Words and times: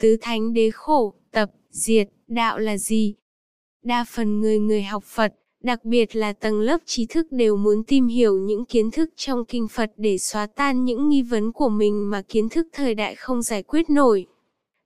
Tứ 0.00 0.16
thánh 0.20 0.52
đế 0.52 0.70
khổ, 0.70 1.14
tập, 1.30 1.50
diệt, 1.70 2.08
đạo 2.28 2.58
là 2.58 2.78
gì? 2.78 3.14
Đa 3.82 4.04
phần 4.08 4.40
người 4.40 4.58
người 4.58 4.82
học 4.82 5.04
Phật, 5.04 5.34
đặc 5.62 5.84
biệt 5.84 6.16
là 6.16 6.32
tầng 6.32 6.60
lớp 6.60 6.78
trí 6.86 7.06
thức 7.06 7.32
đều 7.32 7.56
muốn 7.56 7.84
tìm 7.84 8.08
hiểu 8.08 8.38
những 8.38 8.64
kiến 8.64 8.90
thức 8.90 9.10
trong 9.16 9.44
kinh 9.44 9.68
Phật 9.68 9.92
để 9.96 10.18
xóa 10.18 10.46
tan 10.46 10.84
những 10.84 11.08
nghi 11.08 11.22
vấn 11.22 11.52
của 11.52 11.68
mình 11.68 12.10
mà 12.10 12.22
kiến 12.22 12.48
thức 12.48 12.66
thời 12.72 12.94
đại 12.94 13.14
không 13.14 13.42
giải 13.42 13.62
quyết 13.62 13.90
nổi. 13.90 14.26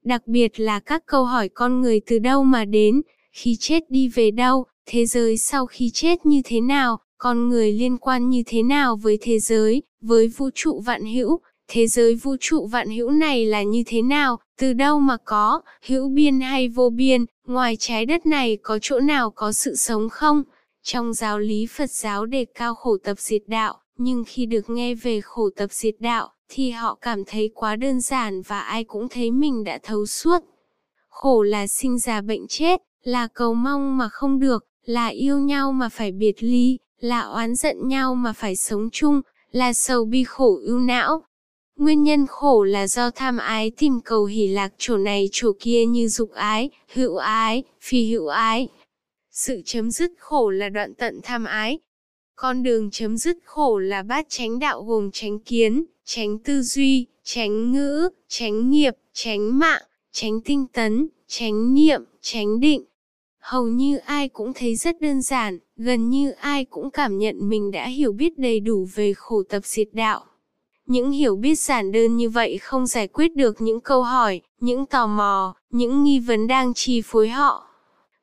Đặc 0.05 0.27
biệt 0.27 0.61
là 0.61 0.81
các 0.81 1.07
câu 1.07 1.25
hỏi 1.25 1.49
con 1.49 1.81
người 1.81 2.01
từ 2.07 2.19
đâu 2.19 2.45
mà 2.45 2.65
đến, 2.65 3.03
khi 3.33 3.57
chết 3.61 3.91
đi 3.91 4.09
về 4.09 4.31
đâu, 4.31 4.65
thế 4.87 5.07
giới 5.07 5.37
sau 5.37 5.67
khi 5.67 5.91
chết 5.91 6.27
như 6.27 6.43
thế 6.45 6.61
nào, 6.61 6.99
con 7.19 7.49
người 7.49 7.73
liên 7.73 7.99
quan 7.99 8.29
như 8.29 8.43
thế 8.47 8.63
nào 8.63 8.97
với 8.97 9.19
thế 9.21 9.39
giới, 9.39 9.83
với 10.01 10.29
vũ 10.29 10.51
trụ 10.55 10.81
vạn 10.81 11.05
hữu, 11.05 11.41
thế 11.69 11.87
giới 11.87 12.15
vũ 12.15 12.37
trụ 12.41 12.67
vạn 12.67 12.91
hữu 12.91 13.11
này 13.11 13.47
là 13.47 13.63
như 13.63 13.83
thế 13.87 14.03
nào, 14.03 14.39
từ 14.59 14.73
đâu 14.73 15.01
mà 15.01 15.17
có, 15.25 15.61
hữu 15.87 16.09
biên 16.09 16.41
hay 16.41 16.69
vô 16.69 16.91
biên, 16.91 17.25
ngoài 17.47 17.77
trái 17.79 18.07
đất 18.07 18.27
này 18.27 18.59
có 18.63 18.79
chỗ 18.83 19.01
nào 19.01 19.31
có 19.31 19.53
sự 19.53 19.77
sống 19.77 20.09
không? 20.09 20.43
Trong 20.83 21.15
giáo 21.15 21.39
lý 21.39 21.67
Phật 21.67 21.91
giáo 21.91 22.27
đề 22.27 22.45
cao 22.55 22.75
khổ 22.75 22.97
tập 23.05 23.21
diệt 23.21 23.43
đạo, 23.47 23.81
nhưng 23.97 24.25
khi 24.27 24.47
được 24.47 24.71
nghe 24.71 24.95
về 24.95 25.21
khổ 25.21 25.51
tập 25.57 25.73
diệt 25.73 25.95
đạo, 25.99 26.33
thì 26.49 26.71
họ 26.71 26.99
cảm 27.01 27.25
thấy 27.25 27.51
quá 27.55 27.77
đơn 27.77 28.01
giản 28.01 28.43
và 28.43 28.61
ai 28.61 28.85
cũng 28.85 29.09
thấy 29.09 29.31
mình 29.31 29.65
đã 29.65 29.79
thấu 29.83 30.07
suốt. 30.07 30.39
Khổ 31.09 31.43
là 31.43 31.67
sinh 31.67 31.99
già 31.99 32.21
bệnh 32.21 32.47
chết, 32.49 32.83
là 33.03 33.27
cầu 33.27 33.55
mong 33.55 33.99
mà 33.99 34.09
không 34.09 34.39
được, 34.39 34.65
là 34.85 35.07
yêu 35.07 35.39
nhau 35.39 35.73
mà 35.73 35.89
phải 35.89 36.13
biệt 36.13 36.35
ly, 36.39 36.79
là 37.01 37.21
oán 37.21 37.55
giận 37.55 37.89
nhau 37.89 38.15
mà 38.15 38.33
phải 38.33 38.57
sống 38.57 38.89
chung, 38.93 39.21
là 39.53 39.73
sầu 39.73 40.05
bi 40.05 40.25
khổ 40.25 40.59
ưu 40.67 40.79
não. 40.79 41.23
Nguyên 41.77 42.03
nhân 42.03 42.27
khổ 42.27 42.65
là 42.65 42.87
do 42.87 43.11
tham 43.11 43.39
ái 43.39 43.71
tìm 43.71 44.01
cầu 44.01 44.25
hỷ 44.25 44.49
lạc 44.49 44.73
chỗ 44.79 44.97
này 44.97 45.29
chỗ 45.33 45.53
kia 45.61 45.85
như 45.87 46.09
dục 46.09 46.31
ái, 46.31 46.71
hữu 46.93 47.17
ái, 47.17 47.63
phi 47.81 48.11
hữu 48.11 48.27
ái. 48.27 48.69
Sự 49.31 49.63
chấm 49.65 49.91
dứt 49.91 50.13
khổ 50.19 50.51
là 50.51 50.69
đoạn 50.69 50.95
tận 50.95 51.21
tham 51.23 51.45
ái. 51.45 51.79
Con 52.37 52.63
đường 52.63 52.91
chấm 52.91 53.17
dứt 53.17 53.37
khổ 53.45 53.79
là 53.79 54.03
bát 54.03 54.27
chánh 54.29 54.59
đạo 54.59 54.83
gồm 54.83 55.11
tránh 55.13 55.39
kiến, 55.39 55.85
tránh 56.05 56.39
tư 56.39 56.63
duy, 56.63 57.07
tránh 57.25 57.73
ngữ, 57.73 58.09
tránh 58.29 58.71
nghiệp, 58.71 58.95
tránh 59.13 59.59
mạng, 59.59 59.83
tránh 60.13 60.41
tinh 60.41 60.67
tấn, 60.73 61.09
tránh 61.27 61.75
niệm, 61.75 62.05
tránh 62.21 62.61
định. 62.61 62.85
Hầu 63.41 63.67
như 63.67 63.97
ai 63.97 64.29
cũng 64.29 64.53
thấy 64.53 64.77
rất 64.77 65.01
đơn 65.01 65.23
giản, 65.23 65.59
gần 65.77 66.11
như 66.11 66.31
ai 66.31 66.65
cũng 66.65 66.91
cảm 66.91 67.19
nhận 67.19 67.49
mình 67.49 67.71
đã 67.71 67.87
hiểu 67.87 68.13
biết 68.13 68.39
đầy 68.39 68.61
đủ 68.61 68.89
về 68.95 69.13
khổ 69.15 69.43
tập 69.49 69.61
diệt 69.65 69.89
đạo. 69.93 70.25
Những 70.87 71.11
hiểu 71.11 71.37
biết 71.37 71.55
giản 71.55 71.93
đơn 71.93 72.17
như 72.17 72.31
vậy 72.31 72.59
không 72.59 72.87
giải 72.87 73.09
quyết 73.09 73.37
được 73.37 73.61
những 73.61 73.81
câu 73.81 74.03
hỏi, 74.03 74.41
những 74.61 74.87
tò 74.87 75.07
mò, 75.07 75.55
những 75.71 76.05
nghi 76.05 76.19
vấn 76.19 76.47
đang 76.47 76.75
chi 76.75 77.03
phối 77.05 77.29
họ. 77.29 77.67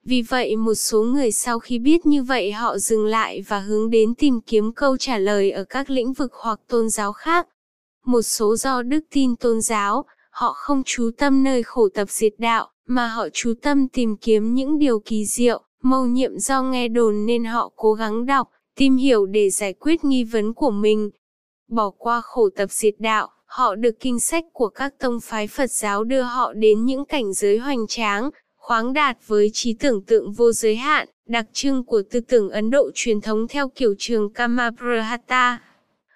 Vì 0.04 0.22
vậy 0.22 0.56
một 0.56 0.74
số 0.74 1.04
người 1.04 1.32
sau 1.32 1.60
khi 1.60 1.80
biết 1.80 2.06
như 2.06 2.24
vậy 2.24 2.52
họ 2.52 2.78
dừng 2.78 3.06
lại 3.06 3.44
và 3.48 3.60
hướng 3.60 3.90
đến 3.90 4.16
tìm 4.16 4.42
kiếm 4.42 4.72
câu 4.72 4.98
trả 4.98 5.18
lời 5.18 5.52
ở 5.52 5.64
các 5.64 5.90
lĩnh 5.90 6.14
vực 6.14 6.34
hoặc 6.34 6.60
tôn 6.68 6.90
giáo 6.90 7.14
khác. 7.14 7.48
Một 8.06 8.22
số 8.22 8.56
do 8.56 8.82
đức 8.82 9.00
tin 9.12 9.36
tôn 9.36 9.62
giáo, 9.62 10.06
họ 10.32 10.54
không 10.54 10.84
chú 10.86 11.10
tâm 11.18 11.44
nơi 11.44 11.64
khổ 11.64 11.90
tập 11.94 12.10
diệt 12.10 12.34
đạo, 12.38 12.70
mà 12.88 13.08
họ 13.08 13.28
chú 13.34 13.54
tâm 13.62 13.88
tìm 13.88 14.18
kiếm 14.18 14.56
những 14.56 14.80
điều 14.80 15.00
kỳ 15.00 15.26
diệu, 15.26 15.62
mâu 15.82 16.06
nhiệm 16.06 16.40
do 16.40 16.62
nghe 16.62 16.88
đồn 16.88 17.26
nên 17.26 17.44
họ 17.44 17.72
cố 17.76 17.94
gắng 17.94 18.26
đọc, 18.26 18.50
tìm 18.76 18.98
hiểu 18.98 19.26
để 19.26 19.50
giải 19.50 19.74
quyết 19.74 20.04
nghi 20.04 20.24
vấn 20.24 20.54
của 20.54 20.72
mình. 20.72 21.10
Bỏ 21.72 21.90
qua 21.90 22.22
khổ 22.22 22.50
tập 22.56 22.72
diệt 22.72 22.94
đạo, 23.00 23.30
họ 23.46 23.76
được 23.76 24.00
kinh 24.00 24.20
sách 24.20 24.46
của 24.54 24.70
các 24.70 24.94
tông 25.00 25.20
phái 25.20 25.48
Phật 25.48 25.72
giáo 25.72 26.04
đưa 26.04 26.22
họ 26.22 26.54
đến 26.54 26.86
những 26.86 27.06
cảnh 27.06 27.34
giới 27.34 27.58
hoành 27.58 27.88
tráng, 27.88 28.30
khoáng 28.56 28.94
đạt 28.94 29.18
với 29.28 29.50
trí 29.54 29.74
tưởng 29.74 30.02
tượng 30.06 30.32
vô 30.32 30.52
giới 30.52 30.76
hạn, 30.76 31.08
đặc 31.26 31.46
trưng 31.54 31.86
của 31.86 32.02
tư 32.12 32.20
tưởng 32.20 32.50
Ấn 32.50 32.70
Độ 32.70 32.92
truyền 32.94 33.22
thống 33.22 33.48
theo 33.48 33.70
kiểu 33.70 33.96
trường 33.98 34.34
Kamabrahata. 34.34 35.62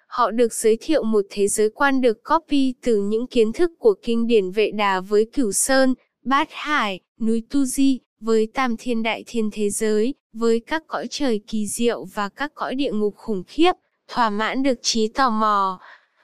Họ 0.06 0.30
được 0.30 0.52
giới 0.52 0.78
thiệu 0.80 1.02
một 1.02 1.24
thế 1.30 1.48
giới 1.48 1.70
quan 1.70 2.00
được 2.00 2.24
copy 2.24 2.74
từ 2.82 2.96
những 2.96 3.26
kiến 3.26 3.52
thức 3.52 3.70
của 3.78 3.94
kinh 4.02 4.26
điển 4.26 4.50
vệ 4.50 4.70
đà 4.70 5.00
với 5.00 5.26
cửu 5.32 5.52
sơn, 5.52 5.94
bát 6.24 6.48
hải, 6.50 7.00
núi 7.20 7.42
Tu 7.50 7.64
Di, 7.64 8.00
với 8.20 8.48
tam 8.54 8.76
thiên 8.78 9.02
đại 9.02 9.24
thiên 9.26 9.50
thế 9.52 9.70
giới, 9.70 10.14
với 10.32 10.60
các 10.60 10.86
cõi 10.86 11.06
trời 11.10 11.40
kỳ 11.46 11.66
diệu 11.66 12.04
và 12.04 12.28
các 12.28 12.54
cõi 12.54 12.74
địa 12.74 12.92
ngục 12.92 13.14
khủng 13.16 13.42
khiếp, 13.46 13.72
thỏa 14.08 14.30
mãn 14.30 14.62
được 14.62 14.78
trí 14.82 15.08
tò 15.08 15.30
mò. 15.30 15.80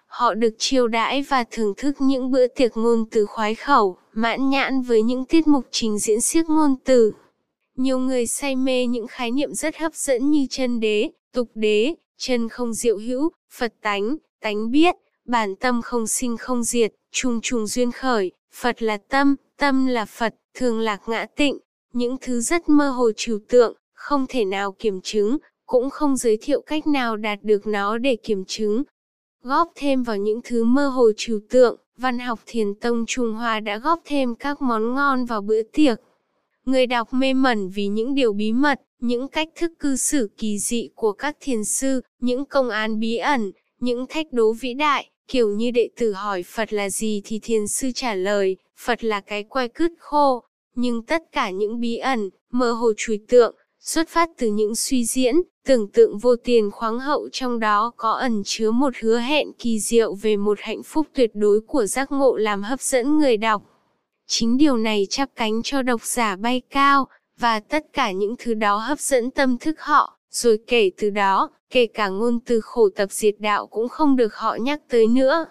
Họ 0.06 0.34
được 0.34 0.54
chiêu 0.59 0.88
đãi 0.88 1.22
và 1.22 1.44
thưởng 1.50 1.75
thức 1.76 1.97
những 1.98 2.31
bữa 2.31 2.47
tiệc 2.47 2.76
ngôn 2.76 3.04
từ 3.10 3.26
khoái 3.26 3.54
khẩu, 3.54 3.97
mãn 4.12 4.50
nhãn 4.50 4.82
với 4.82 5.03
những 5.03 5.25
tiết 5.25 5.47
mục 5.47 5.65
trình 5.70 5.98
diễn 5.98 6.20
siếc 6.20 6.50
ngôn 6.50 6.76
từ. 6.84 7.12
Nhiều 7.76 7.98
người 7.98 8.26
say 8.26 8.56
mê 8.56 8.87
những 8.87 9.06
khái 9.06 9.31
niệm 9.31 9.54
rất 9.54 9.76
hấp 9.76 9.94
dẫn 9.94 10.31
như 10.31 10.47
chân 10.50 10.81
đế, 10.81 11.10
tục 11.32 11.48
đế, 11.54 11.94
chân 12.19 12.48
không 12.48 12.75
diệu 12.75 12.98
hữu, 12.98 13.31
Phật 13.53 13.75
tánh, 13.82 14.16
tánh 14.41 14.70
biết, 14.70 14.94
bản 15.25 15.56
tâm 15.56 15.82
không 15.82 16.06
sinh 16.06 16.37
không 16.37 16.62
diệt, 16.62 16.93
trùng 17.12 17.41
trùng 17.41 17.66
duyên 17.66 17.93
khởi, 17.93 18.32
Phật 18.54 18.82
là 18.82 18.97
tâm, 19.09 19.37
tâm 19.56 19.87
là 19.87 20.04
Phật, 20.04 20.34
thường 20.54 20.81
lạc 20.81 21.00
ngã 21.06 21.26
tịnh, 21.37 21.59
những 21.93 22.16
thứ 22.20 22.41
rất 22.41 22.69
mơ 22.69 22.91
hồ 22.91 23.10
trừu 23.16 23.38
tượng, 23.49 23.76
không 23.94 24.26
thể 24.28 24.44
nào 24.44 24.72
kiểm 24.72 25.00
chứng, 25.00 25.38
cũng 25.72 25.91
không 25.91 26.16
giới 26.16 26.38
thiệu 26.43 26.60
cách 26.60 26.87
nào 26.87 27.16
đạt 27.16 27.38
được 27.43 27.66
nó 27.66 27.99
để 27.99 28.16
kiểm 28.16 28.44
chứng. 28.44 28.83
Góp 29.43 29.72
thêm 29.75 30.03
vào 30.03 30.16
những 30.16 30.41
thứ 30.44 30.65
mơ 30.65 30.88
hồ 30.88 31.10
trừu 31.16 31.41
tượng, 31.50 31.77
văn 31.97 32.19
học 32.19 32.41
thiền 32.47 32.75
tông 32.75 33.05
Trung 33.06 33.34
Hoa 33.34 33.60
đã 33.60 33.78
góp 33.78 34.00
thêm 34.05 34.34
các 34.34 34.62
món 34.62 34.94
ngon 34.94 35.25
vào 35.25 35.41
bữa 35.41 35.62
tiệc. 35.62 36.00
Người 36.65 36.87
đọc 36.87 37.15
mê 37.15 37.34
mẩn 37.34 37.69
vì 37.69 37.87
những 37.87 38.15
điều 38.15 38.32
bí 38.32 38.53
mật, 38.53 38.81
những 39.00 39.28
cách 39.28 39.49
thức 39.56 39.72
cư 39.78 39.97
xử 39.97 40.31
kỳ 40.37 40.59
dị 40.59 40.88
của 40.94 41.12
các 41.12 41.37
thiền 41.41 41.65
sư, 41.65 42.00
những 42.21 42.44
công 42.44 42.71
án 42.71 43.00
bí 43.00 43.16
ẩn, 43.16 43.53
những 43.81 44.06
thách 44.09 44.32
đố 44.32 44.53
vĩ 44.53 44.75
đại, 44.75 45.11
kiểu 45.28 45.49
như 45.49 45.71
đệ 45.71 45.88
tử 45.97 46.12
hỏi 46.12 46.43
Phật 46.43 46.72
là 46.72 46.91
gì 46.91 47.22
thì 47.25 47.38
thiền 47.43 47.66
sư 47.66 47.91
trả 47.94 48.15
lời, 48.15 48.56
Phật 48.78 49.05
là 49.05 49.21
cái 49.21 49.43
quay 49.43 49.69
cứt 49.69 49.93
khô. 49.99 50.43
Nhưng 50.75 51.03
tất 51.03 51.22
cả 51.32 51.50
những 51.50 51.81
bí 51.81 51.97
ẩn, 51.97 52.31
mơ 52.50 52.72
hồ 52.72 52.93
trùi 52.97 53.19
tượng, 53.28 53.55
xuất 53.84 54.09
phát 54.09 54.31
từ 54.38 54.47
những 54.47 54.75
suy 54.75 55.04
diễn, 55.04 55.34
tưởng 55.66 55.88
tượng 55.88 56.19
vô 56.19 56.37
tiền 56.37 56.70
khoáng 56.70 56.98
hậu 56.98 57.28
trong 57.32 57.60
đó 57.60 57.93
có 57.97 58.12
ẩn 58.12 58.43
chứa 58.44 58.70
một 58.70 58.94
hứa 59.00 59.19
hẹn 59.19 59.53
kỳ 59.59 59.81
diệu 59.81 60.15
về 60.15 60.37
một 60.37 60.59
hạnh 60.60 60.82
phúc 60.82 61.06
tuyệt 61.15 61.31
đối 61.34 61.60
của 61.60 61.87
giác 61.87 62.12
ngộ 62.12 62.37
làm 62.37 62.62
hấp 62.62 62.81
dẫn 62.81 63.19
người 63.19 63.37
đọc. 63.37 63.62
Chính 64.26 64.56
điều 64.56 64.76
này 64.76 65.06
chắp 65.10 65.28
cánh 65.37 65.62
cho 65.65 65.82
độc 65.82 66.04
giả 66.04 66.37
bay 66.37 66.62
cao, 66.70 67.09
và 67.38 67.60
tất 67.60 67.87
cả 67.93 68.12
những 68.12 68.34
thứ 68.38 68.54
đó 68.54 68.76
hấp 68.76 69.00
dẫn 69.00 69.31
tâm 69.31 69.59
thức 69.59 69.81
họ, 69.81 70.19
rồi 70.31 70.59
kể 70.66 70.91
từ 70.99 71.10
đó, 71.10 71.50
kể 71.70 71.87
cả 71.87 72.09
ngôn 72.09 72.41
từ 72.41 72.60
khổ 72.60 72.88
tập 72.97 73.12
diệt 73.12 73.34
đạo 73.38 73.66
cũng 73.66 73.88
không 73.88 74.16
được 74.16 74.34
họ 74.34 74.56
nhắc 74.60 74.81
tới 74.88 75.06
nữa. 75.06 75.44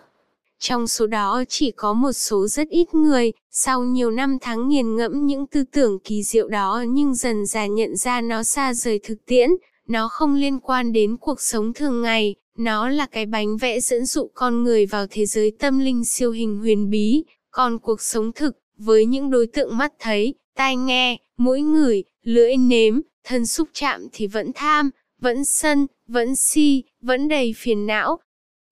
Trong 0.64 0.88
số 0.88 1.08
đó 1.08 1.44
chỉ 1.50 1.72
có 1.72 1.94
một 1.94 2.12
số 2.12 2.48
rất 2.48 2.70
ít 2.70 2.94
người, 2.94 3.32
sau 3.52 3.84
nhiều 3.84 4.12
năm 4.12 4.38
tháng 4.42 4.70
nghiền 4.70 4.96
ngẫm 4.96 5.26
những 5.26 5.48
tư 5.48 5.64
tưởng 5.72 6.00
kỳ 6.00 6.24
diệu 6.24 6.48
đó 6.48 6.84
nhưng 6.88 7.16
dần 7.16 7.46
dà 7.46 7.66
nhận 7.66 7.98
ra 7.98 8.22
nó 8.22 8.44
xa 8.44 8.74
rời 8.74 9.00
thực 9.04 9.26
tiễn, 9.26 9.50
nó 9.88 10.08
không 10.08 10.36
liên 10.36 10.60
quan 10.60 10.94
đến 10.94 11.18
cuộc 11.18 11.42
sống 11.42 11.74
thường 11.74 12.02
ngày, 12.02 12.36
nó 12.58 12.90
là 12.90 13.06
cái 13.06 13.26
bánh 13.26 13.58
vẽ 13.58 13.80
dẫn 13.80 14.06
dụ 14.06 14.30
con 14.34 14.64
người 14.64 14.86
vào 14.86 15.08
thế 15.10 15.26
giới 15.26 15.52
tâm 15.60 15.80
linh 15.80 16.06
siêu 16.06 16.32
hình 16.32 16.58
huyền 16.58 16.90
bí, 16.90 17.24
còn 17.52 17.80
cuộc 17.80 18.02
sống 18.02 18.32
thực, 18.32 18.58
với 18.78 19.06
những 19.06 19.32
đối 19.32 19.48
tượng 19.48 19.78
mắt 19.78 19.94
thấy, 20.00 20.34
tai 20.56 20.76
nghe, 20.76 21.18
mũi 21.38 21.62
ngửi, 21.62 22.04
lưỡi 22.24 22.58
nếm, 22.58 23.00
thân 23.24 23.46
xúc 23.46 23.68
chạm 23.74 24.08
thì 24.14 24.28
vẫn 24.28 24.52
tham, 24.56 24.90
vẫn 25.22 25.46
sân, 25.46 25.88
vẫn 26.08 26.36
si, 26.36 26.84
vẫn 27.02 27.28
đầy 27.28 27.54
phiền 27.58 27.86
não. 27.86 28.20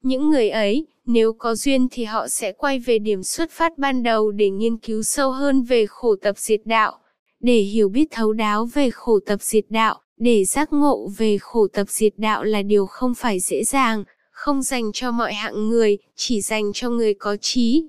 Những 0.03 0.29
người 0.29 0.49
ấy, 0.49 0.85
nếu 1.11 1.33
có 1.33 1.55
duyên 1.55 1.87
thì 1.91 2.03
họ 2.03 2.27
sẽ 2.27 2.51
quay 2.51 2.79
về 2.79 2.99
điểm 2.99 3.23
xuất 3.23 3.51
phát 3.51 3.77
ban 3.77 4.03
đầu 4.03 4.31
để 4.31 4.49
nghiên 4.49 4.77
cứu 4.77 5.03
sâu 5.03 5.31
hơn 5.31 5.63
về 5.63 5.85
khổ 5.85 6.15
tập 6.15 6.37
diệt 6.37 6.61
đạo, 6.65 6.99
để 7.39 7.59
hiểu 7.59 7.89
biết 7.89 8.07
thấu 8.11 8.33
đáo 8.33 8.65
về 8.65 8.89
khổ 8.89 9.19
tập 9.25 9.41
diệt 9.41 9.65
đạo, 9.69 10.01
để 10.17 10.45
giác 10.45 10.73
ngộ 10.73 11.09
về 11.17 11.37
khổ 11.37 11.67
tập 11.73 11.89
diệt 11.89 12.13
đạo 12.17 12.43
là 12.43 12.61
điều 12.61 12.85
không 12.85 13.15
phải 13.15 13.39
dễ 13.39 13.63
dàng, 13.63 14.03
không 14.31 14.61
dành 14.61 14.91
cho 14.93 15.11
mọi 15.11 15.33
hạng 15.33 15.69
người, 15.69 15.97
chỉ 16.15 16.41
dành 16.41 16.71
cho 16.73 16.89
người 16.89 17.13
có 17.13 17.37
trí. 17.41 17.83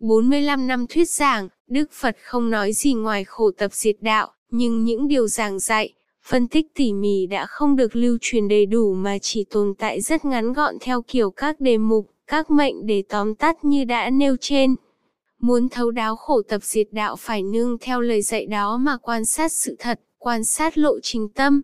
45 0.00 0.66
năm 0.66 0.86
thuyết 0.86 1.10
giảng, 1.10 1.48
Đức 1.68 1.92
Phật 1.92 2.16
không 2.22 2.50
nói 2.50 2.72
gì 2.72 2.94
ngoài 2.94 3.24
khổ 3.24 3.50
tập 3.50 3.74
diệt 3.74 3.96
đạo, 4.00 4.32
nhưng 4.50 4.84
những 4.84 5.08
điều 5.08 5.28
giảng 5.28 5.58
dạy, 5.58 5.92
phân 6.26 6.48
tích 6.48 6.66
tỉ 6.74 6.92
mỉ 6.92 7.26
đã 7.26 7.46
không 7.46 7.76
được 7.76 7.96
lưu 7.96 8.18
truyền 8.20 8.48
đầy 8.48 8.66
đủ 8.66 8.94
mà 8.94 9.18
chỉ 9.18 9.44
tồn 9.44 9.74
tại 9.78 10.00
rất 10.00 10.24
ngắn 10.24 10.52
gọn 10.52 10.74
theo 10.80 11.02
kiểu 11.02 11.30
các 11.30 11.60
đề 11.60 11.78
mục 11.78 12.13
các 12.26 12.50
mệnh 12.50 12.86
để 12.86 13.02
tóm 13.08 13.34
tắt 13.34 13.64
như 13.64 13.84
đã 13.84 14.10
nêu 14.10 14.36
trên. 14.40 14.74
Muốn 15.40 15.68
thấu 15.68 15.90
đáo 15.90 16.16
khổ 16.16 16.42
tập 16.42 16.62
diệt 16.64 16.88
đạo 16.92 17.16
phải 17.16 17.42
nương 17.42 17.78
theo 17.78 18.00
lời 18.00 18.22
dạy 18.22 18.46
đó 18.46 18.76
mà 18.76 18.96
quan 18.96 19.24
sát 19.24 19.52
sự 19.52 19.76
thật, 19.78 20.00
quan 20.18 20.44
sát 20.44 20.78
lộ 20.78 21.00
trình 21.02 21.28
tâm. 21.28 21.60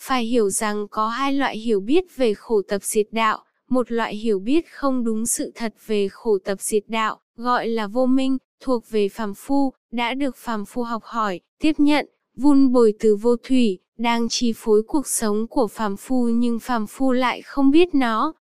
Phải 0.00 0.24
hiểu 0.24 0.50
rằng 0.50 0.88
có 0.88 1.08
hai 1.08 1.32
loại 1.32 1.58
hiểu 1.58 1.80
biết 1.80 2.16
về 2.16 2.34
khổ 2.34 2.62
tập 2.68 2.84
diệt 2.84 3.06
đạo, 3.12 3.44
một 3.68 3.92
loại 3.92 4.16
hiểu 4.16 4.38
biết 4.38 4.64
không 4.72 5.04
đúng 5.04 5.26
sự 5.26 5.52
thật 5.54 5.74
về 5.86 6.08
khổ 6.08 6.38
tập 6.44 6.60
diệt 6.60 6.82
đạo, 6.88 7.20
gọi 7.36 7.68
là 7.68 7.86
vô 7.86 8.06
minh, 8.06 8.38
thuộc 8.60 8.90
về 8.90 9.08
phàm 9.08 9.34
phu, 9.34 9.72
đã 9.90 10.14
được 10.14 10.36
phàm 10.36 10.64
phu 10.64 10.82
học 10.82 11.02
hỏi, 11.04 11.40
tiếp 11.58 11.72
nhận, 11.78 12.06
vun 12.36 12.72
bồi 12.72 12.94
từ 13.00 13.16
vô 13.16 13.36
thủy, 13.36 13.78
đang 13.98 14.28
chi 14.28 14.52
phối 14.56 14.82
cuộc 14.86 15.06
sống 15.06 15.46
của 15.46 15.66
phàm 15.66 15.96
phu 15.96 16.28
nhưng 16.28 16.58
phàm 16.58 16.86
phu 16.86 17.12
lại 17.12 17.42
không 17.42 17.70
biết 17.70 17.94
nó. 17.94 18.32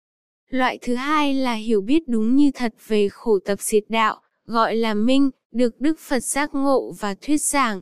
Loại 0.51 0.77
thứ 0.81 0.95
hai 0.95 1.33
là 1.33 1.53
hiểu 1.53 1.81
biết 1.81 2.07
đúng 2.07 2.35
như 2.35 2.51
thật 2.53 2.73
về 2.87 3.09
khổ 3.09 3.39
tập 3.45 3.61
diệt 3.61 3.83
đạo, 3.89 4.21
gọi 4.45 4.75
là 4.75 4.93
minh, 4.93 5.29
được 5.51 5.81
Đức 5.81 5.99
Phật 5.99 6.19
giác 6.19 6.55
ngộ 6.55 6.91
và 6.99 7.15
thuyết 7.21 7.41
giảng. 7.41 7.81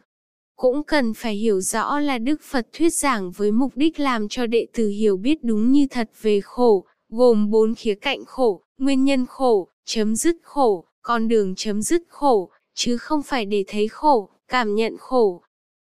Cũng 0.55 0.83
cần 0.83 1.13
phải 1.13 1.35
hiểu 1.35 1.61
rõ 1.61 1.99
là 1.99 2.17
Đức 2.17 2.41
Phật 2.41 2.67
thuyết 2.73 2.93
giảng 2.93 3.31
với 3.31 3.51
mục 3.51 3.71
đích 3.75 3.99
làm 3.99 4.27
cho 4.29 4.45
đệ 4.45 4.67
tử 4.73 4.87
hiểu 4.87 5.17
biết 5.17 5.43
đúng 5.43 5.71
như 5.71 5.87
thật 5.89 6.09
về 6.21 6.41
khổ, 6.41 6.85
gồm 7.09 7.49
bốn 7.49 7.75
khía 7.75 7.95
cạnh 7.95 8.25
khổ, 8.25 8.61
nguyên 8.77 9.03
nhân 9.03 9.25
khổ, 9.25 9.67
chấm 9.85 10.15
dứt 10.15 10.35
khổ, 10.43 10.85
con 11.01 11.27
đường 11.27 11.53
chấm 11.55 11.81
dứt 11.81 12.01
khổ, 12.09 12.49
chứ 12.75 12.97
không 12.97 13.21
phải 13.21 13.45
để 13.45 13.63
thấy 13.67 13.87
khổ, 13.87 14.29
cảm 14.47 14.75
nhận 14.75 14.97
khổ. 14.97 15.41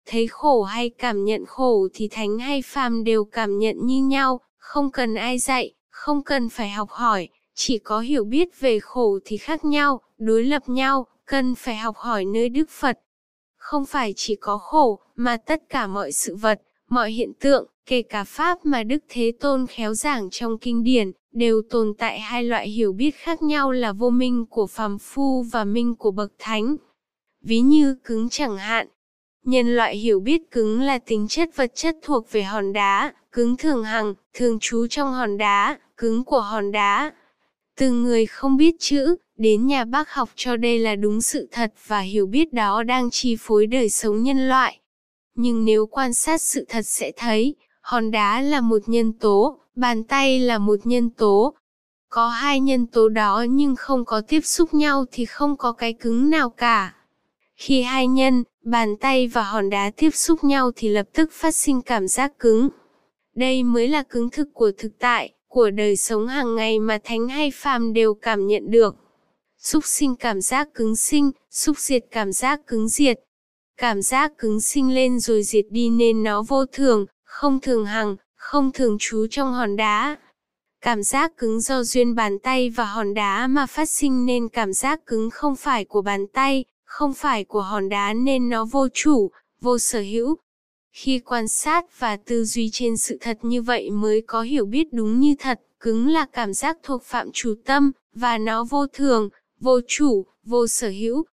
Thấy 0.07 0.27
khổ 0.27 0.63
hay 0.63 0.91
cảm 0.91 1.25
nhận 1.25 1.47
khổ 1.47 1.89
thì 1.95 2.09
thánh 2.09 2.39
hay 2.39 2.63
phàm 2.63 3.05
đều 3.05 3.25
cảm 3.25 3.59
nhận 3.59 3.87
như 3.87 4.03
nhau, 4.03 4.41
không 4.59 4.91
cần 4.91 5.15
ai 5.15 5.39
dạy, 5.39 5.75
không 5.99 6.23
cần 6.23 6.49
phải 6.49 6.71
học 6.71 6.91
hỏi, 6.91 7.29
chỉ 7.55 7.79
có 7.79 8.01
hiểu 8.01 8.25
biết 8.25 8.61
về 8.61 8.81
khổ 8.81 9.19
thì 9.25 9.37
khác 9.37 9.65
nhau, 9.65 10.01
đối 10.19 10.45
lập 10.45 10.69
nhau, 10.69 11.07
cần 11.25 11.55
phải 11.55 11.77
học 11.77 11.97
hỏi 11.97 12.25
nơi 12.25 12.49
Đức 12.49 12.71
Phật. 12.71 12.99
Không 13.57 13.85
phải 13.87 14.13
chỉ 14.17 14.37
có 14.41 14.59
khổ, 14.59 14.99
mà 15.17 15.37
tất 15.37 15.63
cả 15.69 15.87
mọi 15.87 16.13
sự 16.13 16.37
vật, 16.37 16.63
mọi 16.89 17.11
hiện 17.11 17.33
tượng, 17.41 17.67
kể 17.87 18.03
cả 18.03 18.25
Pháp 18.25 18.67
mà 18.67 18.83
Đức 18.83 18.99
Thế 19.09 19.33
Tôn 19.41 19.67
khéo 19.67 19.95
giảng 19.95 20.29
trong 20.31 20.59
kinh 20.59 20.85
điển, 20.85 21.13
đều 21.33 21.63
tồn 21.71 21.95
tại 21.99 22.21
hai 22.21 22.45
loại 22.45 22.69
hiểu 22.69 22.93
biết 22.93 23.15
khác 23.15 23.43
nhau 23.43 23.71
là 23.71 23.93
vô 23.93 24.11
minh 24.11 24.47
của 24.47 24.67
phàm 24.67 24.99
phu 24.99 25.43
và 25.43 25.65
minh 25.65 25.95
của 25.95 26.11
bậc 26.11 26.33
thánh. 26.39 26.77
Ví 27.43 27.61
như 27.61 27.97
cứng 28.05 28.29
chẳng 28.29 28.57
hạn, 28.57 28.89
nhân 29.45 29.77
loại 29.77 29.97
hiểu 29.97 30.21
biết 30.21 30.51
cứng 30.51 30.81
là 30.81 30.99
tính 30.99 31.29
chất 31.29 31.57
vật 31.57 31.73
chất 31.75 31.97
thuộc 32.03 32.33
về 32.33 32.43
hòn 32.43 32.73
đá, 32.73 33.13
cứng 33.33 33.57
thường 33.57 33.85
hằng, 33.85 34.15
thường 34.35 34.59
trú 34.61 34.87
trong 34.87 35.13
hòn 35.13 35.39
đá, 35.39 35.79
cứng 35.99 36.25
của 36.25 36.41
hòn 36.41 36.73
đá. 36.73 37.13
Từ 37.77 37.91
người 37.91 38.27
không 38.27 38.57
biết 38.57 38.77
chữ, 38.79 39.17
đến 39.37 39.67
nhà 39.67 39.85
bác 39.85 40.11
học 40.11 40.29
cho 40.35 40.57
đây 40.57 40.79
là 40.79 40.95
đúng 40.95 41.21
sự 41.21 41.49
thật 41.53 41.73
và 41.87 42.01
hiểu 42.01 42.27
biết 42.27 42.53
đó 42.53 42.83
đang 42.83 43.11
chi 43.11 43.37
phối 43.41 43.67
đời 43.67 43.89
sống 43.89 44.23
nhân 44.23 44.49
loại. 44.49 44.81
Nhưng 45.35 45.65
nếu 45.65 45.87
quan 45.87 46.15
sát 46.15 46.43
sự 46.43 46.65
thật 46.69 46.83
sẽ 46.83 47.13
thấy, 47.17 47.55
hòn 47.81 48.11
đá 48.11 48.41
là 48.41 48.61
một 48.61 48.83
nhân 48.87 49.13
tố, 49.13 49.59
bàn 49.75 50.05
tay 50.05 50.41
là 50.41 50.59
một 50.59 50.79
nhân 50.85 51.11
tố. 51.11 51.55
Có 52.09 52.29
hai 52.29 52.61
nhân 52.61 52.87
tố 52.87 53.09
đó 53.09 53.45
nhưng 53.49 53.77
không 53.77 54.05
có 54.05 54.21
tiếp 54.21 54.41
xúc 54.41 54.75
nhau 54.75 55.05
thì 55.13 55.25
không 55.25 55.57
có 55.57 55.73
cái 55.73 55.93
cứng 55.93 56.31
nào 56.31 56.51
cả. 56.51 56.95
Khi 57.57 57.83
hai 57.83 58.07
nhân, 58.07 58.45
bàn 58.63 58.97
tay 58.97 59.29
và 59.29 59.43
hòn 59.43 59.71
đá 59.71 59.91
tiếp 59.97 60.11
xúc 60.11 60.45
nhau 60.45 60.71
thì 60.77 60.89
lập 60.89 61.07
tức 61.13 61.33
phát 61.33 61.55
sinh 61.55 61.83
cảm 61.83 62.09
giác 62.09 62.39
cứng. 62.39 62.69
Đây 63.35 63.63
mới 63.63 63.89
là 63.89 64.03
cứng 64.03 64.31
thực 64.31 64.49
của 64.55 64.71
thực 64.79 64.99
tại, 64.99 65.33
của 65.49 65.71
đời 65.71 65.97
sống 65.97 66.27
hàng 66.27 66.57
ngày 66.57 66.79
mà 66.79 66.99
thánh 67.05 67.29
hay 67.29 67.51
phàm 67.55 67.93
đều 67.93 68.15
cảm 68.15 68.47
nhận 68.47 68.71
được. 68.71 68.97
Xúc 69.59 69.85
sinh 69.87 70.17
cảm 70.17 70.41
giác 70.41 70.69
cứng 70.75 70.97
sinh, 70.97 71.31
xúc 71.51 71.79
diệt 71.79 72.05
cảm 72.11 72.33
giác 72.33 72.67
cứng 72.67 72.89
diệt. 72.89 73.21
Cảm 73.77 74.03
giác 74.03 74.39
cứng 74.39 74.61
sinh 74.61 74.95
lên 74.95 75.21
rồi 75.21 75.43
diệt 75.43 75.65
đi 75.71 75.89
nên 75.89 76.23
nó 76.23 76.43
vô 76.43 76.67
thường, 76.67 77.07
không 77.25 77.61
thường 77.61 77.87
hằng, 77.87 78.17
không 78.37 78.73
thường 78.73 78.97
trú 79.01 79.27
trong 79.31 79.53
hòn 79.53 79.77
đá. 79.77 80.17
Cảm 80.81 81.03
giác 81.03 81.37
cứng 81.37 81.61
do 81.61 81.83
duyên 81.83 82.15
bàn 82.15 82.39
tay 82.39 82.71
và 82.71 82.85
hòn 82.85 83.15
đá 83.15 83.47
mà 83.47 83.67
phát 83.67 83.91
sinh 83.91 84.27
nên 84.27 84.49
cảm 84.49 84.73
giác 84.73 85.07
cứng 85.07 85.31
không 85.31 85.57
phải 85.57 85.85
của 85.85 86.03
bàn 86.03 86.27
tay, 86.27 86.65
không 86.85 87.15
phải 87.15 87.45
của 87.45 87.63
hòn 87.63 87.89
đá 87.89 88.13
nên 88.13 88.49
nó 88.49 88.65
vô 88.65 88.89
chủ, 88.95 89.31
vô 89.61 89.79
sở 89.79 90.01
hữu. 90.01 90.37
Khi 90.93 91.19
quan 91.19 91.49
sát 91.49 91.99
và 91.99 92.17
tư 92.17 92.45
duy 92.45 92.71
trên 92.73 92.97
sự 92.97 93.19
thật 93.21 93.39
như 93.43 93.63
vậy 93.63 93.91
mới 93.91 94.23
có 94.27 94.43
hiểu 94.43 94.67
biết 94.67 94.93
đúng 94.93 95.21
như 95.21 95.35
thật, 95.39 95.61
cứng 95.81 96.09
là 96.09 96.27
cảm 96.33 96.55
giác 96.55 96.79
thuộc 96.83 97.03
phạm 97.03 97.31
chủ 97.33 97.55
tâm, 97.65 97.93
và 98.15 98.39
nó 98.39 98.65
vô 98.65 98.87
thường, 98.87 99.29
vô 99.61 99.81
chủ, 99.89 100.27
vô 100.45 100.67
sở 100.67 100.89
hữu. 100.89 101.25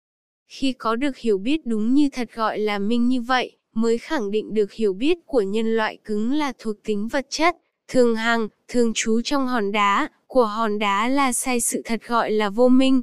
Khi 0.47 0.73
có 0.73 0.95
được 0.95 1.17
hiểu 1.17 1.37
biết 1.37 1.65
đúng 1.65 1.93
như 1.93 2.09
thật 2.11 2.29
gọi 2.35 2.59
là 2.59 2.79
minh 2.79 3.07
như 3.07 3.21
vậy, 3.21 3.57
mới 3.73 3.97
khẳng 3.97 4.31
định 4.31 4.53
được 4.53 4.71
hiểu 4.71 4.93
biết 4.93 5.17
của 5.25 5.41
nhân 5.41 5.75
loại 5.75 5.97
cứng 6.05 6.33
là 6.33 6.53
thuộc 6.59 6.75
tính 6.83 7.07
vật 7.07 7.25
chất, 7.29 7.57
thường 7.87 8.15
hằng, 8.15 8.47
thường 8.67 8.91
trú 8.95 9.21
trong 9.21 9.47
hòn 9.47 9.71
đá, 9.71 10.09
của 10.27 10.45
hòn 10.45 10.79
đá 10.79 11.07
là 11.07 11.33
sai 11.33 11.59
sự 11.59 11.81
thật 11.85 12.01
gọi 12.07 12.31
là 12.31 12.49
vô 12.49 12.69
minh. 12.69 13.01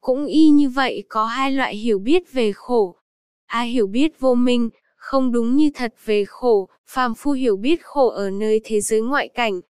Cũng 0.00 0.26
y 0.26 0.48
như 0.48 0.68
vậy 0.68 1.04
có 1.08 1.24
hai 1.24 1.52
loại 1.52 1.76
hiểu 1.76 1.98
biết 1.98 2.32
về 2.32 2.52
khổ. 2.52 2.96
Ai 3.46 3.68
hiểu 3.68 3.86
biết 3.86 4.20
vô 4.20 4.34
minh, 4.34 4.70
không 5.06 5.32
đúng 5.32 5.56
như 5.56 5.70
thật 5.74 5.94
về 6.04 6.24
khổ, 6.24 6.68
phàm 6.86 7.14
phu 7.14 7.32
hiểu 7.32 7.56
biết 7.56 7.84
khổ 7.84 8.08
ở 8.08 8.30
nơi 8.30 8.60
thế 8.64 8.80
giới 8.80 9.00
ngoại 9.00 9.28
cảnh. 9.28 9.60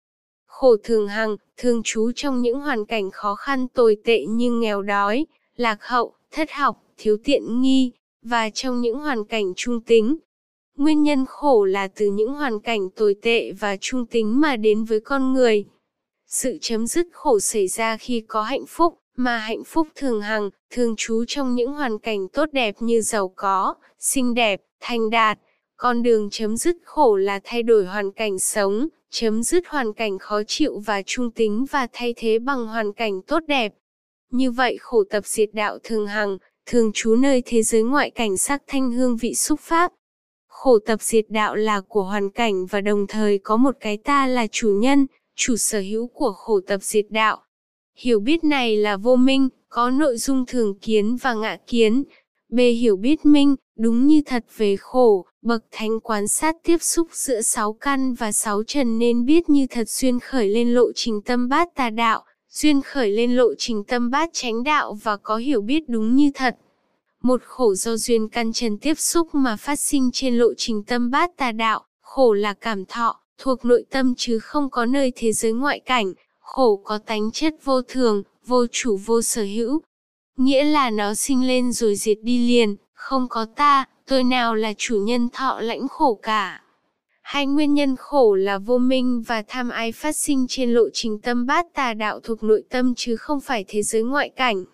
Khổ 0.46 0.76
thường 0.84 1.08
hằng, 1.08 1.36
thường 1.56 1.82
trú 1.84 2.12
trong 2.14 2.42
những 2.42 2.60
hoàn 2.60 2.86
cảnh 2.86 3.10
khó 3.10 3.34
khăn 3.34 3.68
tồi 3.68 3.96
tệ 4.04 4.26
như 4.26 4.50
nghèo 4.50 4.82
đói, 4.82 5.26
lạc 5.56 5.78
hậu, 5.80 6.14
thất 6.30 6.50
học, 6.50 6.82
thiếu 6.96 7.16
tiện 7.24 7.60
nghi, 7.60 7.92
và 8.22 8.50
trong 8.50 8.80
những 8.80 8.98
hoàn 8.98 9.24
cảnh 9.24 9.52
trung 9.56 9.80
tính, 9.80 10.16
Nguyên 10.76 11.02
nhân 11.02 11.24
khổ 11.28 11.64
là 11.64 11.88
từ 11.88 12.06
những 12.06 12.34
hoàn 12.34 12.60
cảnh 12.60 12.90
tồi 12.90 13.14
tệ 13.22 13.52
và 13.52 13.76
trung 13.80 14.06
tính 14.06 14.40
mà 14.40 14.56
đến 14.56 14.84
với 14.84 15.00
con 15.00 15.32
người. 15.32 15.64
Sự 16.26 16.58
chấm 16.60 16.86
dứt 16.86 17.06
khổ 17.12 17.40
xảy 17.40 17.68
ra 17.68 17.96
khi 17.96 18.22
có 18.28 18.42
hạnh 18.42 18.66
phúc, 18.68 18.98
mà 19.16 19.38
hạnh 19.38 19.64
phúc 19.64 19.88
thường 19.94 20.20
hằng, 20.20 20.50
thường 20.70 20.94
trú 20.96 21.24
trong 21.28 21.54
những 21.54 21.72
hoàn 21.72 21.98
cảnh 21.98 22.28
tốt 22.28 22.46
đẹp 22.52 22.74
như 22.80 23.00
giàu 23.00 23.32
có, 23.36 23.74
xinh 23.98 24.34
đẹp, 24.34 24.62
thành 24.80 25.10
đạt. 25.10 25.38
Con 25.76 26.02
đường 26.02 26.28
chấm 26.30 26.56
dứt 26.56 26.76
khổ 26.84 27.16
là 27.16 27.40
thay 27.44 27.62
đổi 27.62 27.86
hoàn 27.86 28.12
cảnh 28.12 28.38
sống, 28.38 28.88
chấm 29.10 29.42
dứt 29.42 29.66
hoàn 29.68 29.92
cảnh 29.92 30.18
khó 30.18 30.42
chịu 30.46 30.78
và 30.86 31.02
trung 31.06 31.30
tính 31.30 31.66
và 31.70 31.86
thay 31.92 32.14
thế 32.16 32.38
bằng 32.38 32.66
hoàn 32.66 32.92
cảnh 32.92 33.22
tốt 33.22 33.40
đẹp. 33.46 33.74
Như 34.30 34.50
vậy 34.50 34.76
khổ 34.80 35.04
tập 35.10 35.26
diệt 35.26 35.48
đạo 35.52 35.78
thường 35.82 36.06
hằng, 36.06 36.38
thường 36.66 36.90
trú 36.94 37.16
nơi 37.16 37.42
thế 37.46 37.62
giới 37.62 37.82
ngoại 37.82 38.10
cảnh 38.10 38.36
sắc 38.36 38.62
thanh 38.66 38.92
hương 38.92 39.16
vị 39.16 39.34
xúc 39.34 39.60
pháp, 39.60 39.92
khổ 40.66 40.78
tập 40.78 41.02
diệt 41.02 41.24
đạo 41.28 41.56
là 41.56 41.80
của 41.80 42.02
hoàn 42.02 42.30
cảnh 42.30 42.66
và 42.66 42.80
đồng 42.80 43.06
thời 43.06 43.38
có 43.38 43.56
một 43.56 43.76
cái 43.80 43.96
ta 43.96 44.26
là 44.26 44.46
chủ 44.46 44.68
nhân, 44.68 45.06
chủ 45.36 45.56
sở 45.56 45.80
hữu 45.80 46.06
của 46.06 46.32
khổ 46.32 46.60
tập 46.66 46.78
diệt 46.82 47.06
đạo. 47.10 47.42
Hiểu 47.96 48.20
biết 48.20 48.44
này 48.44 48.76
là 48.76 48.96
vô 48.96 49.16
minh, 49.16 49.48
có 49.68 49.90
nội 49.90 50.16
dung 50.16 50.44
thường 50.46 50.78
kiến 50.78 51.16
và 51.16 51.34
ngạ 51.34 51.56
kiến. 51.66 52.02
B. 52.48 52.58
Hiểu 52.58 52.96
biết 52.96 53.26
minh, 53.26 53.56
đúng 53.76 54.06
như 54.06 54.22
thật 54.26 54.44
về 54.56 54.76
khổ, 54.76 55.26
bậc 55.42 55.64
thánh 55.70 56.00
quan 56.00 56.28
sát 56.28 56.56
tiếp 56.62 56.82
xúc 56.82 57.08
giữa 57.12 57.40
sáu 57.40 57.72
căn 57.72 58.14
và 58.14 58.32
sáu 58.32 58.62
trần 58.62 58.98
nên 58.98 59.24
biết 59.24 59.50
như 59.50 59.66
thật 59.70 59.88
xuyên 59.88 60.20
khởi 60.20 60.48
lên 60.48 60.74
lộ 60.74 60.92
trình 60.94 61.22
tâm 61.22 61.48
bát 61.48 61.74
tà 61.74 61.90
đạo, 61.90 62.24
xuyên 62.50 62.82
khởi 62.82 63.10
lên 63.10 63.36
lộ 63.36 63.54
trình 63.58 63.84
tâm 63.84 64.10
bát 64.10 64.30
chánh 64.32 64.64
đạo 64.64 64.98
và 65.02 65.16
có 65.16 65.36
hiểu 65.36 65.60
biết 65.60 65.88
đúng 65.88 66.16
như 66.16 66.30
thật. 66.34 66.56
Một 67.22 67.42
khổ 67.44 67.74
do 67.74 67.96
duyên 67.96 68.28
căn 68.28 68.52
trần 68.52 68.78
tiếp 68.78 68.94
xúc 68.98 69.34
mà 69.34 69.56
phát 69.56 69.80
sinh 69.80 70.10
trên 70.12 70.38
lộ 70.38 70.54
trình 70.56 70.82
tâm 70.82 71.10
bát 71.10 71.36
tà 71.36 71.52
đạo, 71.52 71.84
khổ 72.00 72.32
là 72.32 72.52
cảm 72.52 72.84
thọ, 72.84 73.20
thuộc 73.38 73.64
nội 73.64 73.84
tâm 73.90 74.14
chứ 74.16 74.38
không 74.38 74.70
có 74.70 74.86
nơi 74.86 75.12
thế 75.16 75.32
giới 75.32 75.52
ngoại 75.52 75.80
cảnh, 75.80 76.12
khổ 76.40 76.80
có 76.84 76.98
tánh 76.98 77.30
chất 77.30 77.54
vô 77.64 77.82
thường, 77.82 78.22
vô 78.46 78.66
chủ 78.72 78.96
vô 78.96 79.22
sở 79.22 79.42
hữu. 79.42 79.80
Nghĩa 80.36 80.64
là 80.64 80.90
nó 80.90 81.14
sinh 81.14 81.46
lên 81.46 81.72
rồi 81.72 81.96
diệt 81.96 82.18
đi 82.22 82.48
liền, 82.48 82.76
không 82.96 83.28
có 83.28 83.46
ta, 83.56 83.84
tôi 84.06 84.24
nào 84.24 84.54
là 84.54 84.72
chủ 84.76 84.96
nhân 84.96 85.28
thọ 85.32 85.60
lãnh 85.60 85.88
khổ 85.88 86.18
cả. 86.22 86.62
Hai 87.22 87.46
nguyên 87.46 87.74
nhân 87.74 87.96
khổ 87.96 88.34
là 88.34 88.58
vô 88.58 88.78
minh 88.78 89.22
và 89.26 89.42
tham 89.48 89.68
ái 89.68 89.92
phát 89.92 90.16
sinh 90.16 90.46
trên 90.48 90.74
lộ 90.74 90.84
trình 90.92 91.18
tâm 91.20 91.46
bát 91.46 91.66
tà 91.74 91.94
đạo 91.94 92.20
thuộc 92.20 92.42
nội 92.42 92.62
tâm 92.70 92.94
chứ 92.96 93.16
không 93.16 93.40
phải 93.40 93.64
thế 93.68 93.82
giới 93.82 94.02
ngoại 94.02 94.28
cảnh 94.28 94.64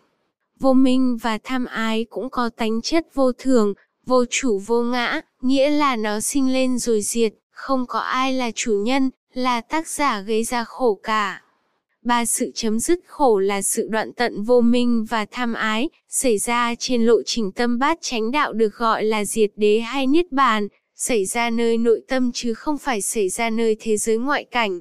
vô 0.63 0.73
minh 0.73 1.17
và 1.17 1.39
tham 1.45 1.65
ái 1.65 2.07
cũng 2.11 2.31
có 2.31 2.49
tánh 2.57 2.83
chất 2.83 3.15
vô 3.15 3.33
thường, 3.33 3.75
vô 4.07 4.25
chủ 4.31 4.59
vô 4.59 4.83
ngã, 4.83 5.21
nghĩa 5.41 5.71
là 5.71 5.97
nó 5.97 6.21
sinh 6.21 6.53
lên 6.53 6.79
rồi 6.79 7.03
diệt, 7.03 7.35
không 7.51 7.87
có 7.87 7.99
ai 7.99 8.33
là 8.33 8.51
chủ 8.55 8.73
nhân, 8.73 9.11
là 9.35 9.61
tác 9.61 9.89
giả 9.89 10.21
gây 10.21 10.45
ra 10.45 10.65
khổ 10.65 10.99
cả. 11.03 11.42
Ba 12.05 12.25
sự 12.25 12.51
chấm 12.55 12.81
dứt 12.81 13.01
khổ 13.07 13.39
là 13.39 13.63
sự 13.63 13.89
đoạn 13.91 14.13
tận 14.13 14.43
vô 14.43 14.61
minh 14.61 15.05
và 15.05 15.27
tham 15.31 15.55
ái, 15.55 15.89
xảy 16.09 16.39
ra 16.39 16.75
trên 16.79 17.07
lộ 17.07 17.23
trình 17.23 17.53
tâm 17.53 17.79
bát 17.79 17.99
chánh 18.01 18.31
đạo 18.31 18.53
được 18.53 18.75
gọi 18.75 19.05
là 19.05 19.25
diệt 19.25 19.51
đế 19.57 19.81
hay 19.81 20.07
niết 20.07 20.33
bàn, 20.33 20.69
xảy 20.97 21.25
ra 21.25 21.51
nơi 21.51 21.79
nội 21.79 22.03
tâm 22.09 22.31
chứ 22.35 22.55
không 22.55 22.79
phải 22.79 23.03
xảy 23.03 23.29
ra 23.29 23.51
nơi 23.51 23.77
thế 23.81 23.97
giới 23.97 24.17
ngoại 24.17 24.45
cảnh. 24.45 24.81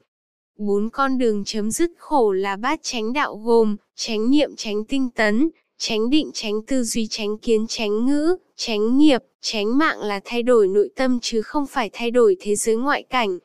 Bốn 0.57 0.89
con 0.89 1.17
đường 1.17 1.43
chấm 1.45 1.71
dứt 1.71 1.91
khổ 1.97 2.31
là 2.31 2.55
bát 2.55 2.79
chánh 2.83 3.13
đạo 3.13 3.35
gồm, 3.35 3.75
chánh 3.95 4.29
niệm 4.31 4.55
chánh 4.55 4.85
tinh 4.85 5.09
tấn, 5.15 5.49
tránh 5.77 6.09
định 6.09 6.31
tránh 6.33 6.61
tư 6.67 6.83
duy 6.83 7.07
tránh 7.07 7.37
kiến 7.37 7.65
tránh 7.69 8.05
ngữ, 8.05 8.35
tránh 8.55 8.97
nghiệp, 8.97 9.21
tránh 9.41 9.77
mạng 9.77 9.99
là 9.99 10.19
thay 10.25 10.43
đổi 10.43 10.67
nội 10.67 10.89
tâm 10.95 11.19
chứ 11.21 11.41
không 11.41 11.67
phải 11.67 11.89
thay 11.93 12.11
đổi 12.11 12.35
thế 12.39 12.55
giới 12.55 12.75
ngoại 12.75 13.03
cảnh. 13.03 13.39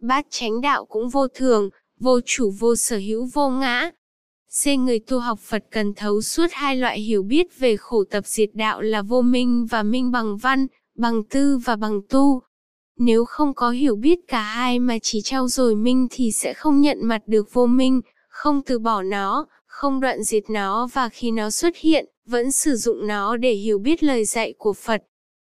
Bát 0.00 0.26
tránh 0.30 0.60
đạo 0.60 0.84
cũng 0.84 1.08
vô 1.08 1.28
thường, 1.28 1.70
vô 2.00 2.20
chủ 2.24 2.50
vô 2.50 2.76
sở 2.76 2.96
hữu 2.96 3.28
vô 3.32 3.50
ngã. 3.50 3.90
C. 4.62 4.66
Người 4.78 4.98
tu 4.98 5.18
học 5.18 5.38
Phật 5.38 5.64
cần 5.70 5.94
thấu 5.94 6.22
suốt 6.22 6.46
hai 6.52 6.76
loại 6.76 7.00
hiểu 7.00 7.22
biết 7.22 7.58
về 7.58 7.76
khổ 7.76 8.04
tập 8.10 8.26
diệt 8.26 8.50
đạo 8.54 8.82
là 8.82 9.02
vô 9.02 9.22
minh 9.22 9.66
và 9.66 9.82
minh 9.82 10.10
bằng 10.10 10.36
văn, 10.36 10.66
bằng 10.96 11.24
tư 11.24 11.58
và 11.64 11.76
bằng 11.76 12.00
tu. 12.08 12.42
Nếu 12.98 13.24
không 13.24 13.54
có 13.54 13.70
hiểu 13.70 13.96
biết 13.96 14.18
cả 14.28 14.42
hai 14.42 14.78
mà 14.78 14.98
chỉ 15.02 15.20
trao 15.24 15.48
dồi 15.48 15.74
minh 15.74 16.06
thì 16.10 16.32
sẽ 16.32 16.54
không 16.54 16.80
nhận 16.80 16.98
mặt 17.02 17.22
được 17.26 17.52
vô 17.52 17.66
minh, 17.66 18.00
không 18.28 18.62
từ 18.62 18.78
bỏ 18.78 19.02
nó, 19.02 19.46
không 19.66 20.00
đoạn 20.00 20.22
diệt 20.22 20.50
nó 20.50 20.88
và 20.92 21.08
khi 21.08 21.30
nó 21.30 21.50
xuất 21.50 21.76
hiện, 21.76 22.06
vẫn 22.26 22.52
sử 22.52 22.76
dụng 22.76 23.06
nó 23.06 23.36
để 23.36 23.52
hiểu 23.52 23.78
biết 23.78 24.02
lời 24.02 24.24
dạy 24.24 24.54
của 24.58 24.72
Phật. 24.72 25.02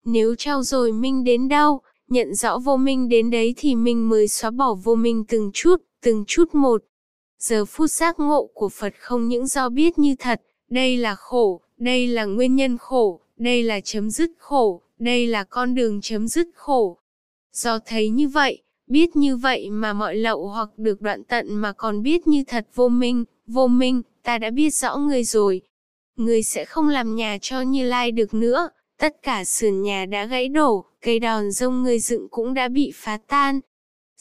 Nếu 0.05 0.35
trao 0.35 0.63
dồi 0.63 0.91
minh 0.91 1.23
đến 1.23 1.49
đâu, 1.49 1.81
nhận 2.07 2.35
rõ 2.35 2.57
vô 2.57 2.77
minh 2.77 3.09
đến 3.09 3.29
đấy 3.29 3.53
thì 3.57 3.75
mình 3.75 4.09
mới 4.09 4.27
xóa 4.27 4.51
bỏ 4.51 4.73
vô 4.73 4.95
minh 4.95 5.23
từng 5.27 5.51
chút, 5.53 5.75
từng 6.01 6.23
chút 6.27 6.55
một. 6.55 6.83
Giờ 7.39 7.65
phút 7.65 7.91
giác 7.91 8.19
ngộ 8.19 8.49
của 8.53 8.69
Phật 8.69 8.93
không 8.99 9.27
những 9.27 9.47
do 9.47 9.69
biết 9.69 9.99
như 9.99 10.15
thật, 10.19 10.41
đây 10.69 10.97
là 10.97 11.15
khổ, 11.15 11.61
đây 11.77 12.07
là 12.07 12.25
nguyên 12.25 12.55
nhân 12.55 12.77
khổ, 12.77 13.19
đây 13.37 13.63
là 13.63 13.79
chấm 13.79 14.09
dứt 14.09 14.31
khổ, 14.37 14.81
đây 14.99 15.27
là 15.27 15.43
con 15.43 15.75
đường 15.75 16.01
chấm 16.01 16.27
dứt 16.27 16.47
khổ. 16.55 16.97
Do 17.53 17.79
thấy 17.85 18.09
như 18.09 18.27
vậy, 18.27 18.61
biết 18.87 19.15
như 19.15 19.37
vậy 19.37 19.69
mà 19.69 19.93
mọi 19.93 20.15
lậu 20.15 20.47
hoặc 20.47 20.69
được 20.77 21.01
đoạn 21.01 21.23
tận 21.23 21.55
mà 21.55 21.71
còn 21.71 22.03
biết 22.03 22.27
như 22.27 22.43
thật 22.47 22.67
vô 22.75 22.89
minh, 22.89 23.25
vô 23.47 23.67
minh, 23.67 24.01
ta 24.23 24.37
đã 24.37 24.49
biết 24.49 24.69
rõ 24.69 24.95
người 24.95 25.23
rồi. 25.23 25.61
Người 26.15 26.43
sẽ 26.43 26.65
không 26.65 26.89
làm 26.89 27.15
nhà 27.15 27.37
cho 27.41 27.61
Như 27.61 27.85
Lai 27.85 28.11
được 28.11 28.33
nữa, 28.33 28.69
tất 28.97 29.23
cả 29.23 29.43
sườn 29.43 29.81
nhà 29.81 30.05
đã 30.05 30.25
gãy 30.25 30.49
đổ, 30.49 30.85
cây 31.01 31.19
đòn 31.19 31.51
rông 31.51 31.83
người 31.83 31.99
dựng 31.99 32.27
cũng 32.29 32.53
đã 32.53 32.67
bị 32.67 32.91
phá 32.95 33.19
tan. 33.27 33.59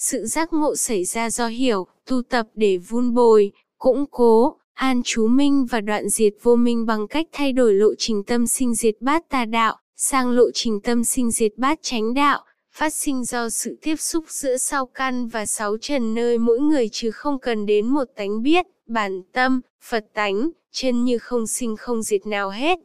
Sự 0.01 0.27
giác 0.27 0.53
ngộ 0.53 0.77
xảy 0.77 1.05
ra 1.05 1.31
do 1.31 1.47
hiểu, 1.47 1.87
tu 2.07 2.23
tập 2.23 2.47
để 2.55 2.79
vun 2.79 3.15
bồi, 3.15 3.53
củng 3.79 4.05
cố, 4.11 4.57
an 4.75 5.03
chú 5.05 5.27
minh 5.27 5.67
và 5.67 5.81
đoạn 5.81 6.09
diệt 6.09 6.35
vô 6.43 6.57
minh 6.57 6.87
bằng 6.87 7.07
cách 7.09 7.27
thay 7.33 7.53
đổi 7.53 7.75
lộ 7.75 7.95
trình 7.99 8.23
tâm 8.23 8.47
sinh 8.47 8.75
diệt 8.75 8.97
bát 9.01 9.29
tà 9.29 9.45
đạo, 9.45 9.77
sang 9.97 10.31
lộ 10.31 10.51
trình 10.55 10.81
tâm 10.81 11.05
sinh 11.05 11.31
diệt 11.31 11.53
bát 11.57 11.79
chánh 11.83 12.15
đạo, 12.15 12.45
phát 12.73 12.95
sinh 12.95 13.25
do 13.25 13.49
sự 13.49 13.79
tiếp 13.83 13.97
xúc 13.97 14.25
giữa 14.29 14.57
sau 14.57 14.87
căn 14.87 15.29
và 15.29 15.47
sáu 15.47 15.77
trần 15.81 16.15
nơi 16.15 16.39
mỗi 16.39 16.59
người 16.59 16.89
chứ 16.93 17.11
không 17.11 17.39
cần 17.39 17.67
đến 17.67 17.87
một 17.87 18.05
tánh 18.17 18.43
biết, 18.43 18.67
bản 18.87 19.23
tâm, 19.33 19.61
Phật 19.83 20.07
tánh, 20.15 20.51
chân 20.73 21.05
như 21.05 21.19
không 21.19 21.47
sinh 21.47 21.77
không 21.77 22.03
diệt 22.03 22.27
nào 22.27 22.51
hết. 22.51 22.79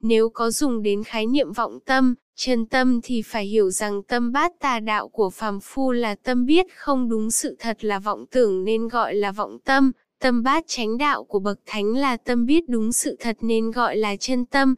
Nếu 0.00 0.28
có 0.28 0.50
dùng 0.50 0.82
đến 0.82 1.04
khái 1.04 1.26
niệm 1.26 1.52
vọng 1.52 1.78
tâm, 1.84 2.14
chân 2.44 2.66
tâm 2.66 3.00
thì 3.02 3.22
phải 3.22 3.46
hiểu 3.46 3.70
rằng 3.70 4.02
tâm 4.02 4.32
bát 4.32 4.52
tà 4.60 4.80
đạo 4.80 5.08
của 5.08 5.30
phàm 5.30 5.60
phu 5.60 5.92
là 5.92 6.14
tâm 6.14 6.46
biết 6.46 6.66
không 6.76 7.08
đúng 7.08 7.30
sự 7.30 7.56
thật 7.58 7.84
là 7.84 7.98
vọng 7.98 8.24
tưởng 8.30 8.64
nên 8.64 8.88
gọi 8.88 9.14
là 9.14 9.32
vọng 9.32 9.58
tâm, 9.64 9.92
tâm 10.20 10.42
bát 10.42 10.64
chánh 10.66 10.98
đạo 10.98 11.24
của 11.24 11.38
bậc 11.38 11.58
thánh 11.66 11.96
là 11.96 12.16
tâm 12.16 12.46
biết 12.46 12.68
đúng 12.68 12.92
sự 12.92 13.16
thật 13.20 13.36
nên 13.40 13.70
gọi 13.70 13.96
là 13.96 14.16
chân 14.16 14.44
tâm. 14.44 14.74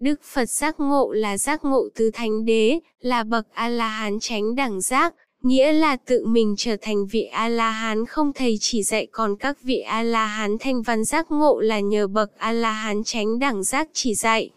Đức 0.00 0.22
Phật 0.22 0.50
giác 0.50 0.80
ngộ 0.80 1.12
là 1.12 1.38
giác 1.38 1.64
ngộ 1.64 1.88
tứ 1.94 2.10
thánh 2.14 2.44
đế, 2.44 2.78
là 3.00 3.24
bậc 3.24 3.46
A-la-hán 3.52 4.20
chánh 4.20 4.54
đẳng 4.54 4.80
giác, 4.80 5.14
nghĩa 5.42 5.72
là 5.72 5.96
tự 5.96 6.26
mình 6.26 6.54
trở 6.58 6.76
thành 6.80 7.06
vị 7.06 7.22
A-la-hán 7.22 8.06
không 8.06 8.32
thầy 8.32 8.58
chỉ 8.60 8.82
dạy 8.82 9.06
còn 9.12 9.36
các 9.36 9.62
vị 9.62 9.78
A-la-hán 9.78 10.56
thanh 10.60 10.82
văn 10.82 11.04
giác 11.04 11.30
ngộ 11.30 11.60
là 11.60 11.80
nhờ 11.80 12.06
bậc 12.06 12.38
A-la-hán 12.38 13.04
chánh 13.04 13.38
đẳng 13.38 13.64
giác 13.64 13.88
chỉ 13.92 14.14
dạy. 14.14 14.50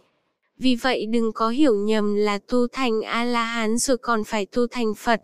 Vì 0.62 0.76
vậy 0.76 1.06
đừng 1.06 1.32
có 1.34 1.50
hiểu 1.50 1.76
nhầm 1.76 2.16
là 2.16 2.38
tu 2.38 2.68
thành 2.68 3.02
A-la-hán 3.02 3.78
rồi 3.78 3.98
còn 3.98 4.24
phải 4.24 4.46
tu 4.46 4.68
thành 4.68 4.94
Phật, 4.98 5.22